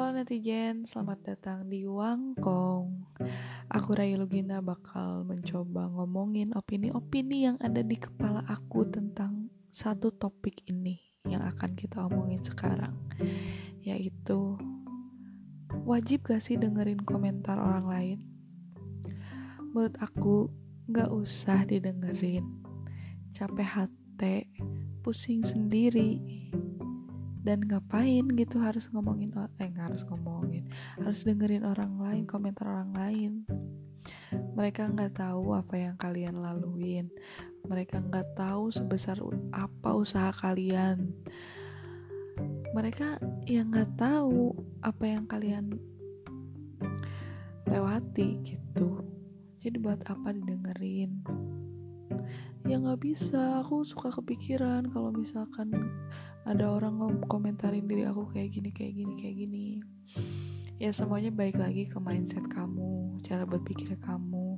[0.00, 3.12] Halo netizen, selamat datang di Wangkong.
[3.68, 10.64] Aku Rai Lugina bakal mencoba ngomongin opini-opini yang ada di kepala aku tentang satu topik
[10.72, 10.96] ini
[11.28, 12.96] yang akan kita omongin sekarang,
[13.84, 14.56] yaitu
[15.84, 18.18] wajib gak sih dengerin komentar orang lain?
[19.76, 20.48] Menurut aku,
[20.88, 22.48] gak usah didengerin.
[23.36, 24.48] Capek hati,
[25.04, 26.24] pusing sendiri
[27.40, 30.68] dan ngapain gitu harus ngomongin eh harus ngomongin
[31.00, 33.32] harus dengerin orang lain komentar orang lain.
[34.30, 37.08] Mereka nggak tahu apa yang kalian laluin.
[37.64, 39.20] Mereka nggak tahu sebesar
[39.52, 41.12] apa usaha kalian.
[42.72, 45.76] Mereka yang nggak tahu apa yang kalian
[47.68, 49.04] lewati gitu.
[49.60, 51.20] Jadi buat apa didengerin?
[52.64, 55.72] Ya nggak bisa aku suka kepikiran kalau misalkan
[56.48, 59.66] ada orang komentarin diri aku kayak gini kayak gini kayak gini.
[60.80, 64.56] Ya semuanya baik lagi ke mindset kamu cara berpikir kamu.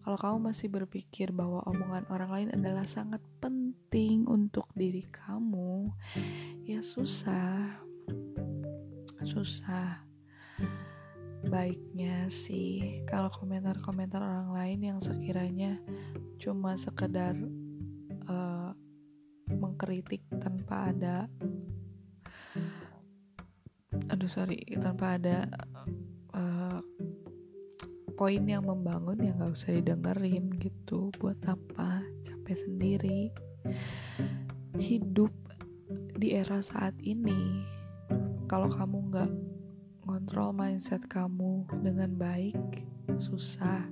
[0.00, 5.92] Kalau kamu masih berpikir bahwa omongan orang lain adalah sangat penting untuk diri kamu
[6.64, 7.84] ya susah.
[9.28, 10.08] Susah
[11.46, 15.78] baiknya sih kalau komentar-komentar orang lain yang sekiranya
[16.40, 17.38] cuma sekedar
[18.26, 18.74] uh,
[19.78, 21.30] mengkritik tanpa ada
[24.10, 25.46] aduh sorry tanpa ada
[26.34, 26.82] uh,
[28.18, 31.14] poin yang membangun yang nggak usah didengerin gitu.
[31.22, 32.02] Buat apa?
[32.26, 33.30] Capek sendiri.
[34.74, 35.30] Hidup
[36.18, 37.62] di era saat ini
[38.50, 39.30] kalau kamu nggak
[40.02, 42.82] ngontrol mindset kamu dengan baik
[43.22, 43.86] susah.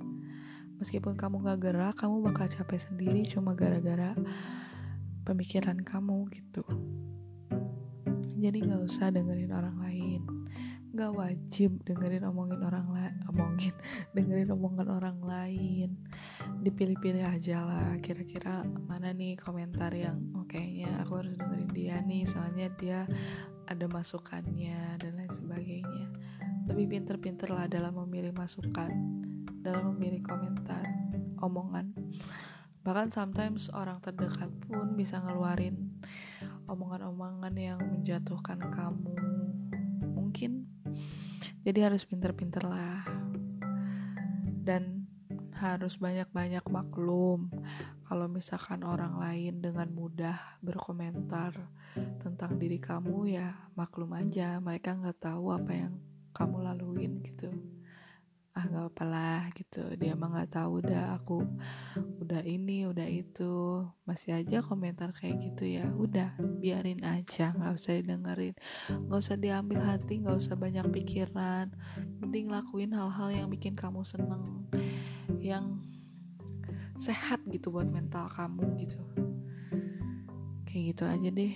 [0.83, 4.11] Meskipun kamu nggak gerak kamu bakal capek sendiri cuma gara-gara
[5.27, 6.63] pemikiran kamu gitu.
[8.39, 10.23] Jadi nggak usah dengerin orang lain.
[10.95, 13.75] Nggak wajib dengerin omongin orang lain omongin
[14.15, 15.99] dengerin omongan orang lain.
[16.63, 22.23] Dipilih-pilih aja lah kira-kira mana nih komentar yang oh, kayaknya aku harus dengerin dia nih
[22.23, 22.99] soalnya dia
[23.67, 26.07] ada masukannya dan lain sebagainya.
[26.71, 28.95] Lebih pinter-pinter lah dalam memilih masukan
[29.59, 30.87] dalam memilih komentar
[31.43, 31.91] omongan
[32.87, 35.99] bahkan sometimes orang terdekat pun bisa ngeluarin
[36.71, 39.11] omongan-omongan yang menjatuhkan kamu.
[40.15, 40.71] Mungkin
[41.67, 43.03] jadi harus pinter-pinter lah.
[44.63, 45.03] Dan
[45.59, 47.51] harus banyak-banyak maklum
[48.07, 51.59] kalau misalkan orang lain dengan mudah berkomentar
[52.23, 54.63] tentang diri kamu ya maklum aja.
[54.63, 55.99] Mereka nggak tahu apa yang
[56.31, 57.51] kamu laluin gitu
[58.57, 59.85] ah nggak apa lah gitu.
[60.01, 61.45] Dia emang nggak tahu udah aku
[62.25, 63.85] udah ini udah itu.
[64.09, 68.57] Masih aja komentar kayak gitu ya udah biarin aja nggak usah didengerin.
[68.89, 71.69] Nggak usah diambil hati nggak usah banyak pikiran.
[72.17, 74.41] Mending lakuin hal-hal yang bikin kamu seneng
[75.37, 75.77] yang
[76.97, 78.97] sehat gitu buat mental kamu gitu.
[80.65, 81.53] Kayak gitu aja deh.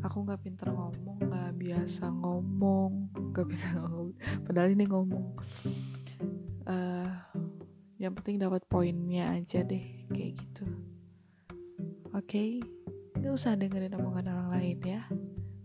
[0.00, 4.16] Aku nggak pinter ngomong nggak biasa ngomong nggak pinter ngomong.
[4.48, 5.36] Padahal ini ngomong
[6.66, 7.08] uh,
[7.96, 10.66] yang penting dapat poinnya aja deh kayak gitu.
[12.12, 12.50] Oke okay?
[13.16, 15.02] nggak usah dengerin omongan orang lain ya.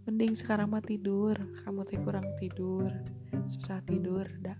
[0.07, 2.89] Mending sekarang mah tidur kamu tuh kurang tidur
[3.45, 4.57] susah tidur dah.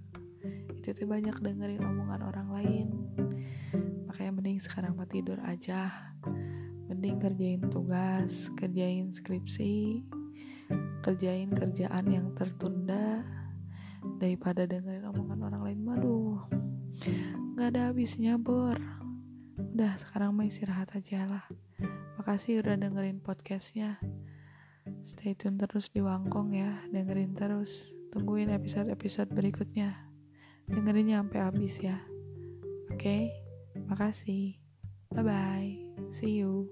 [0.76, 2.88] Itu tuh banyak dengerin omongan orang lain.
[4.10, 5.90] Makanya mending sekarang mah tidur aja.
[6.92, 10.04] Mending kerjain tugas kerjain skripsi
[11.02, 13.26] kerjain kerjaan yang tertunda
[14.22, 16.42] daripada dengerin omongan orang lain malu
[17.58, 18.78] nggak ada habisnya bor.
[19.58, 21.46] Udah sekarang mah istirahat aja lah.
[22.18, 24.02] Makasih udah dengerin podcastnya.
[25.06, 26.82] Stay tune terus di Wangkong ya.
[26.90, 27.94] Dengerin terus.
[28.10, 29.94] Tungguin episode-episode berikutnya.
[30.66, 32.02] Dengerinnya sampai habis ya.
[32.90, 32.98] Oke?
[32.98, 33.24] Okay?
[33.86, 34.58] makasih.
[35.12, 36.68] Bye bye see you